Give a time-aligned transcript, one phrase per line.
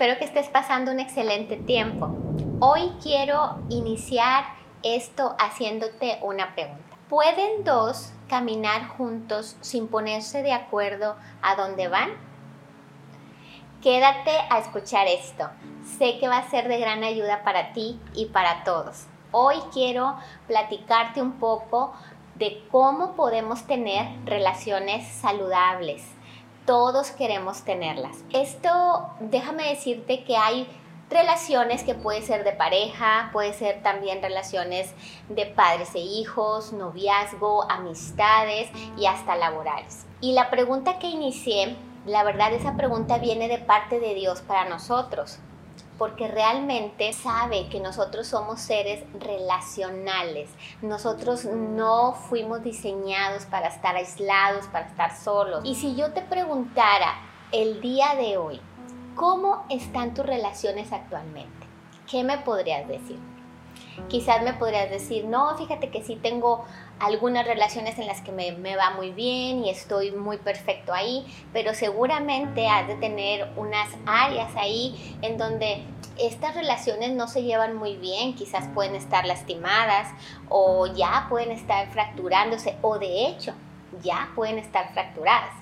[0.00, 2.08] Espero que estés pasando un excelente tiempo.
[2.58, 4.44] Hoy quiero iniciar
[4.82, 6.96] esto haciéndote una pregunta.
[7.10, 12.12] ¿Pueden dos caminar juntos sin ponerse de acuerdo a dónde van?
[13.82, 15.50] Quédate a escuchar esto.
[15.98, 19.04] Sé que va a ser de gran ayuda para ti y para todos.
[19.32, 21.92] Hoy quiero platicarte un poco
[22.36, 26.02] de cómo podemos tener relaciones saludables.
[26.70, 28.18] Todos queremos tenerlas.
[28.32, 30.68] Esto, déjame decirte que hay
[31.10, 34.94] relaciones que puede ser de pareja, puede ser también relaciones
[35.28, 40.06] de padres e hijos, noviazgo, amistades y hasta laborales.
[40.20, 44.68] Y la pregunta que inicié la verdad esa pregunta viene de parte de Dios para
[44.68, 45.38] nosotros,
[46.00, 50.48] porque realmente sabe que nosotros somos seres relacionales.
[50.80, 55.62] Nosotros no fuimos diseñados para estar aislados, para estar solos.
[55.62, 57.18] Y si yo te preguntara
[57.52, 58.62] el día de hoy,
[59.14, 61.66] ¿cómo están tus relaciones actualmente?
[62.10, 63.18] ¿Qué me podrías decir?
[64.08, 66.64] Quizás me podrías decir, no, fíjate que sí tengo
[66.98, 71.74] algunas relaciones en las que me, va muy bien y estoy muy perfecto ahí, pero
[71.74, 75.82] seguramente has de tener unas áreas ahí en donde
[76.18, 80.08] estas relaciones no se llevan muy bien, quizás pueden estar lastimadas
[80.48, 83.54] o ya pueden estar fracturándose o de hecho
[84.02, 85.54] ya pueden estar fracturadas.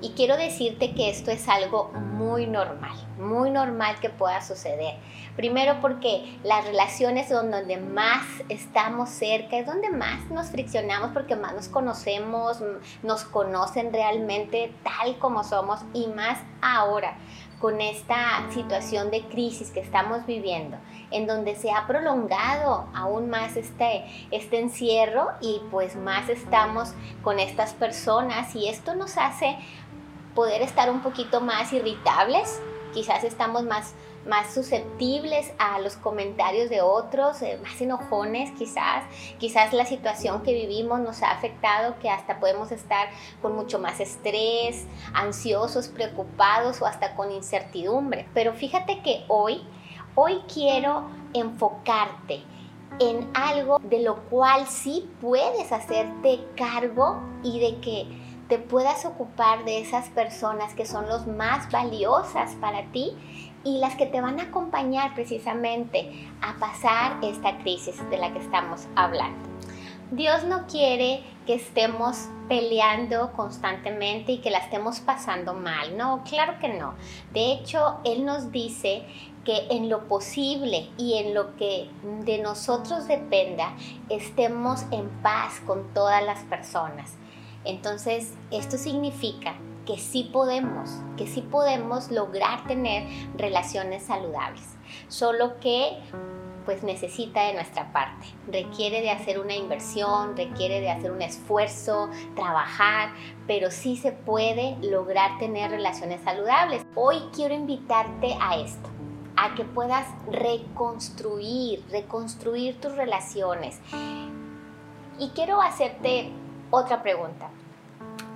[0.00, 4.96] Y quiero decirte que esto es algo muy normal, muy normal que pueda suceder.
[5.36, 11.54] Primero porque las relaciones donde más estamos cerca, es donde más nos friccionamos porque más
[11.54, 12.62] nos conocemos,
[13.02, 17.16] nos conocen realmente tal como somos y más ahora
[17.62, 20.78] con esta situación de crisis que estamos viviendo,
[21.12, 26.92] en donde se ha prolongado aún más este, este encierro y pues más estamos
[27.22, 29.56] con estas personas y esto nos hace
[30.34, 32.60] poder estar un poquito más irritables,
[32.92, 33.94] quizás estamos más
[34.26, 39.04] más susceptibles a los comentarios de otros, eh, más enojones quizás.
[39.38, 43.08] Quizás la situación que vivimos nos ha afectado que hasta podemos estar
[43.40, 48.28] con mucho más estrés, ansiosos, preocupados o hasta con incertidumbre.
[48.34, 49.62] Pero fíjate que hoy,
[50.14, 52.42] hoy quiero enfocarte
[52.98, 58.06] en algo de lo cual sí puedes hacerte cargo y de que
[58.52, 63.16] te puedas ocupar de esas personas que son los más valiosas para ti
[63.64, 68.40] y las que te van a acompañar precisamente a pasar esta crisis de la que
[68.40, 69.40] estamos hablando.
[70.10, 75.96] Dios no quiere que estemos peleando constantemente y que la estemos pasando mal.
[75.96, 76.92] No, claro que no.
[77.32, 79.06] De hecho, Él nos dice
[79.46, 81.88] que en lo posible y en lo que
[82.26, 83.74] de nosotros dependa,
[84.10, 87.16] estemos en paz con todas las personas.
[87.64, 89.54] Entonces, esto significa
[89.86, 93.04] que sí podemos, que sí podemos lograr tener
[93.36, 94.64] relaciones saludables,
[95.08, 95.98] solo que
[96.64, 102.08] pues necesita de nuestra parte, requiere de hacer una inversión, requiere de hacer un esfuerzo,
[102.36, 103.10] trabajar,
[103.48, 106.86] pero sí se puede lograr tener relaciones saludables.
[106.94, 108.88] Hoy quiero invitarte a esto,
[109.36, 113.80] a que puedas reconstruir, reconstruir tus relaciones.
[115.18, 116.32] Y quiero hacerte
[116.72, 117.50] otra pregunta.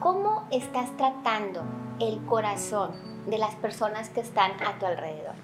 [0.00, 1.62] ¿Cómo estás tratando
[2.00, 2.90] el corazón
[3.26, 5.34] de las personas que están a tu alrededor?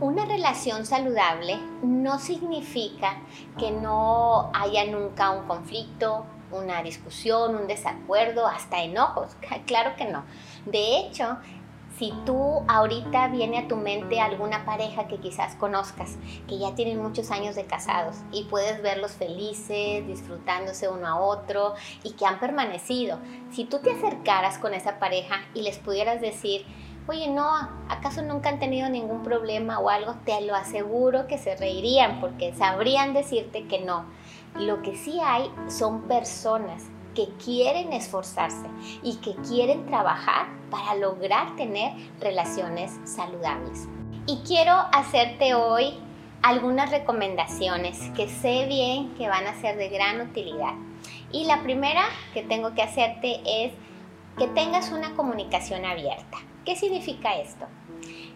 [0.00, 3.18] Una relación saludable no significa
[3.58, 9.36] que no haya nunca un conflicto, una discusión, un desacuerdo, hasta enojos.
[9.66, 10.22] Claro que no.
[10.66, 11.38] De hecho,
[11.98, 17.02] si tú ahorita viene a tu mente alguna pareja que quizás conozcas, que ya tienen
[17.02, 22.38] muchos años de casados y puedes verlos felices, disfrutándose uno a otro y que han
[22.38, 23.18] permanecido,
[23.50, 26.66] si tú te acercaras con esa pareja y les pudieras decir,
[27.06, 27.48] oye, no,
[27.88, 30.16] ¿acaso nunca han tenido ningún problema o algo?
[30.24, 34.04] Te lo aseguro que se reirían porque sabrían decirte que no.
[34.58, 36.84] Lo que sí hay son personas
[37.16, 38.66] que quieren esforzarse
[39.02, 43.88] y que quieren trabajar para lograr tener relaciones saludables.
[44.26, 45.98] Y quiero hacerte hoy
[46.42, 50.74] algunas recomendaciones que sé bien que van a ser de gran utilidad.
[51.32, 52.02] Y la primera
[52.34, 53.72] que tengo que hacerte es
[54.36, 56.38] que tengas una comunicación abierta.
[56.66, 57.66] ¿Qué significa esto?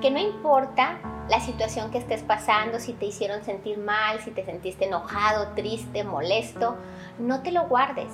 [0.00, 0.98] Que no importa
[1.30, 6.02] la situación que estés pasando, si te hicieron sentir mal, si te sentiste enojado, triste,
[6.02, 6.76] molesto,
[7.18, 8.10] no te lo guardes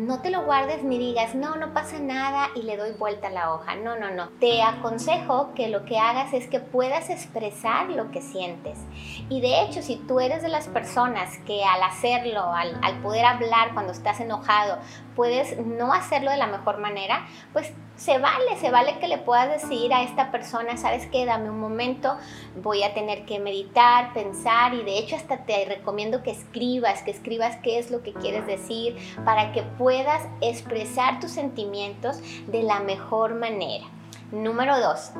[0.00, 3.30] no te lo guardes ni digas, no, no pasa nada y le doy vuelta a
[3.30, 3.76] la hoja.
[3.76, 4.28] No, no, no.
[4.40, 8.78] Te aconsejo que lo que hagas es que puedas expresar lo que sientes.
[9.28, 13.72] Y de hecho, si tú eres de las personas que al hacerlo, al, poder hablar
[13.74, 14.78] cuando estás enojado,
[15.14, 19.62] puedes no hacerlo de la mejor manera, pues se vale, se vale que le puedas
[19.62, 22.16] decir a esta persona, sabes qué, dame un momento,
[22.62, 27.10] voy a tener que meditar, pensar y de hecho hasta te recomiendo que escribas, que
[27.10, 32.80] escribas qué es lo que quieres decir para que puedas expresar tus sentimientos de la
[32.80, 33.86] mejor manera.
[34.30, 35.12] Número dos,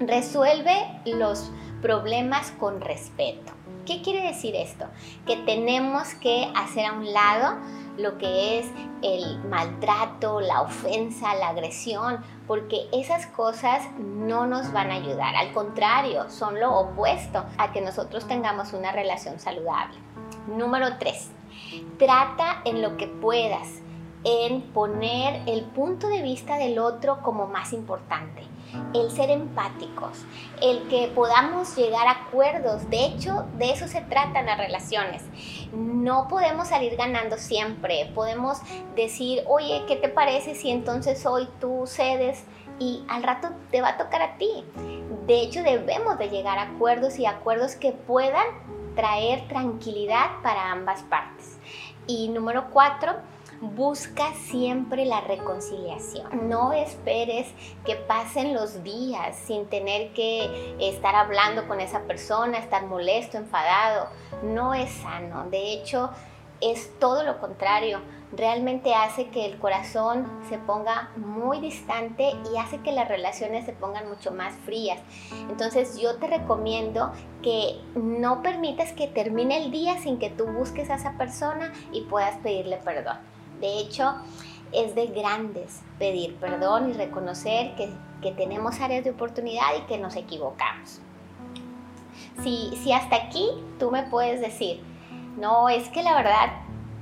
[0.00, 1.50] resuelve los
[1.80, 3.57] problemas con respeto.
[3.88, 4.84] ¿Qué quiere decir esto?
[5.26, 7.56] Que tenemos que hacer a un lado
[7.96, 8.66] lo que es
[9.00, 15.34] el maltrato, la ofensa, la agresión, porque esas cosas no nos van a ayudar.
[15.34, 19.96] Al contrario, son lo opuesto a que nosotros tengamos una relación saludable.
[20.48, 21.30] Número 3.
[21.98, 23.80] Trata en lo que puedas
[24.24, 28.42] en poner el punto de vista del otro como más importante
[28.94, 30.24] el ser empáticos,
[30.60, 32.88] el que podamos llegar a acuerdos.
[32.90, 35.22] De hecho, de eso se tratan las relaciones.
[35.72, 38.10] No podemos salir ganando siempre.
[38.14, 38.58] Podemos
[38.94, 42.44] decir, oye, ¿qué te parece si entonces hoy tú cedes
[42.78, 44.64] y al rato te va a tocar a ti?
[45.26, 48.46] De hecho, debemos de llegar a acuerdos y acuerdos que puedan
[48.94, 51.58] traer tranquilidad para ambas partes.
[52.06, 53.16] Y número cuatro,
[53.60, 56.48] busca siempre la reconciliación.
[56.48, 57.48] No esperes
[57.84, 64.08] que pasen los días sin tener que estar hablando con esa persona, estar molesto, enfadado.
[64.42, 65.48] No es sano.
[65.50, 66.10] De hecho,
[66.60, 68.00] es todo lo contrario.
[68.30, 73.72] Realmente hace que el corazón se ponga muy distante y hace que las relaciones se
[73.72, 75.00] pongan mucho más frías.
[75.48, 77.10] Entonces yo te recomiendo
[77.42, 82.02] que no permitas que termine el día sin que tú busques a esa persona y
[82.02, 83.16] puedas pedirle perdón.
[83.60, 84.14] De hecho,
[84.72, 87.90] es de grandes pedir perdón y reconocer que,
[88.36, 91.00] tenemos áreas de oportunidad y que nos equivocamos.
[92.42, 94.82] Si, si hasta aquí tú me puedes decir,
[95.38, 96.50] no, es que la verdad,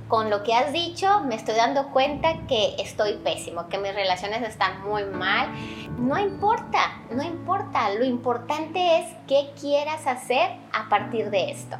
[0.07, 4.47] con lo que has dicho, me estoy dando cuenta que estoy pésimo, que mis relaciones
[4.47, 5.49] están muy mal.
[5.97, 7.89] No importa, no importa.
[7.89, 11.77] Lo importante es qué quieras hacer a partir de esto.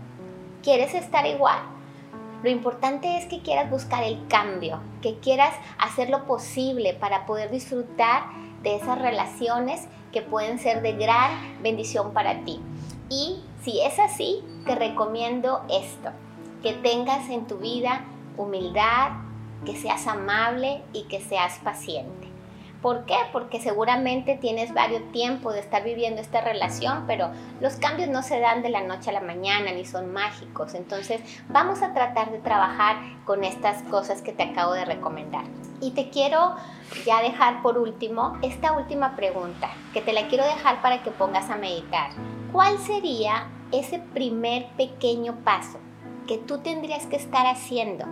[0.64, 1.77] ¿Quieres estar igual?
[2.48, 7.52] Lo importante es que quieras buscar el cambio, que quieras hacer lo posible para poder
[7.52, 8.24] disfrutar
[8.64, 12.62] de esas relaciones que pueden ser de gran bendición para ti.
[13.10, 16.12] Y si es así, te recomiendo esto,
[16.64, 18.06] que tengas en tu vida
[18.38, 19.12] humildad,
[19.66, 22.27] que seas amable y que seas paciente.
[22.82, 23.16] ¿Por qué?
[23.32, 28.40] Porque seguramente tienes varios tiempos de estar viviendo esta relación, pero los cambios no se
[28.40, 30.76] dan de la noche a la mañana ni son mágicos.
[30.76, 35.44] Entonces vamos a tratar de trabajar con estas cosas que te acabo de recomendar.
[35.82, 36.56] Y te quiero
[37.06, 41.50] ya dejar por último esta última pregunta, que te la quiero dejar para que pongas
[41.50, 42.12] a meditar.
[42.52, 45.80] ¿Cuál sería ese primer pequeño paso
[46.28, 48.06] que tú tendrías que estar haciendo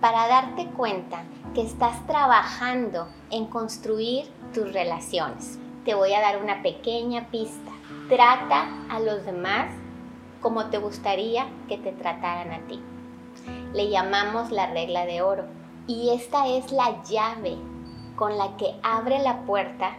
[0.00, 1.22] para darte cuenta
[1.60, 5.58] estás trabajando en construir tus relaciones.
[5.84, 7.72] Te voy a dar una pequeña pista.
[8.08, 9.72] Trata a los demás
[10.40, 12.80] como te gustaría que te trataran a ti.
[13.72, 15.44] Le llamamos la regla de oro
[15.86, 17.56] y esta es la llave
[18.14, 19.96] con la que abre la puerta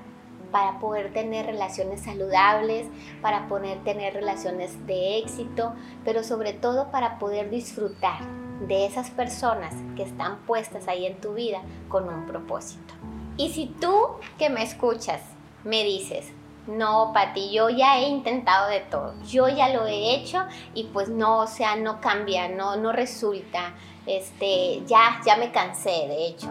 [0.52, 2.88] para poder tener relaciones saludables,
[3.22, 5.74] para poder tener relaciones de éxito,
[6.06, 11.34] pero sobre todo para poder disfrutar de esas personas que están puestas ahí en tu
[11.34, 12.94] vida con un propósito.
[13.38, 13.94] Y si tú
[14.38, 15.22] que me escuchas
[15.64, 16.32] me dices,
[16.68, 21.10] no, Pati, yo ya he intentado de todo, yo ya lo he hecho y pues
[21.10, 23.74] no, o sea, no cambia, no, no resulta,
[24.06, 26.50] este, ya, ya me cansé, de hecho.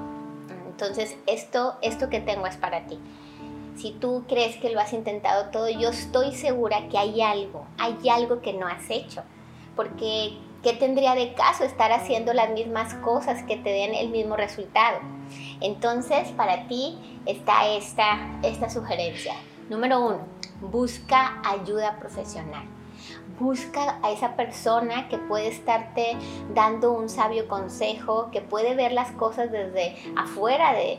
[0.67, 2.99] Entonces, esto, esto que tengo es para ti.
[3.77, 8.09] Si tú crees que lo has intentado todo, yo estoy segura que hay algo, hay
[8.09, 9.23] algo que no has hecho,
[9.77, 14.37] porque ¿qué tendría de caso estar haciendo las mismas cosas que te den el mismo
[14.37, 14.99] resultado?
[15.61, 19.35] Entonces, para ti está esta, esta sugerencia.
[19.69, 20.21] Número uno,
[20.61, 22.78] busca ayuda profesional.
[23.41, 26.17] Busca a esa persona que puede estarte
[26.55, 30.99] dando un sabio consejo, que puede ver las cosas desde afuera de,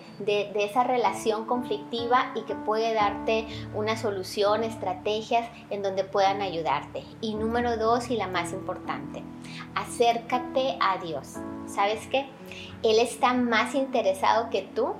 [0.55, 7.03] esa relación conflictiva y que puede darte una solución, estrategias en donde puedan ayudarte.
[7.22, 9.24] Y número dos, y la más importante,
[9.75, 11.36] acércate a Dios.
[11.67, 12.27] ¿Sabes qué?
[12.84, 14.93] Él está más interesado que tú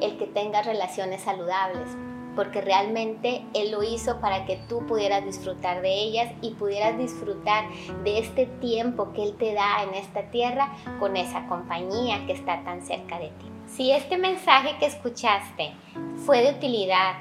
[0.00, 1.88] el que tengas relaciones saludables
[2.34, 7.64] porque realmente Él lo hizo para que tú pudieras disfrutar de ellas y pudieras disfrutar
[8.02, 12.62] de este tiempo que Él te da en esta tierra con esa compañía que está
[12.64, 13.50] tan cerca de ti.
[13.66, 15.72] Si este mensaje que escuchaste
[16.24, 17.14] fue de utilidad,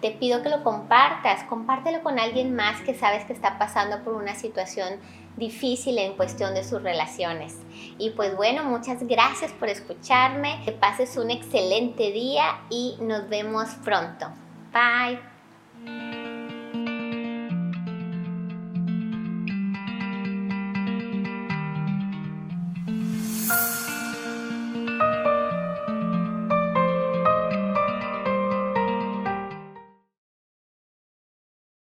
[0.00, 4.12] te pido que lo compartas, compártelo con alguien más que sabes que está pasando por
[4.12, 5.00] una situación
[5.36, 7.56] difícil en cuestión de sus relaciones.
[7.98, 13.70] Y pues bueno, muchas gracias por escucharme, que pases un excelente día y nos vemos
[13.82, 14.26] pronto.
[14.74, 15.16] 拜。
[15.86, 16.13] 嗯